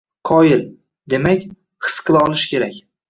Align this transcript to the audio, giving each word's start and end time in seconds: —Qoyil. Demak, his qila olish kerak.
—Qoyil. 0.29 0.63
Demak, 1.15 1.45
his 1.89 1.99
qila 2.09 2.25
olish 2.29 2.47
kerak. 2.55 2.81